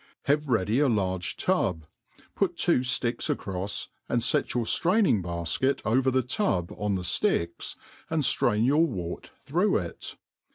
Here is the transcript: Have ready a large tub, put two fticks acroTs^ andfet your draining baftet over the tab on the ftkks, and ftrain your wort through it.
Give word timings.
Have 0.23 0.47
ready 0.47 0.79
a 0.79 0.89
large 0.89 1.37
tub, 1.37 1.85
put 2.33 2.57
two 2.57 2.79
fticks 2.79 3.27
acroTs^ 3.31 3.89
andfet 4.09 4.55
your 4.55 4.65
draining 4.65 5.21
baftet 5.21 5.79
over 5.85 6.09
the 6.09 6.23
tab 6.23 6.73
on 6.75 6.95
the 6.95 7.03
ftkks, 7.03 7.75
and 8.09 8.23
ftrain 8.23 8.65
your 8.65 8.83
wort 8.83 9.29
through 9.43 9.77
it. 9.77 10.17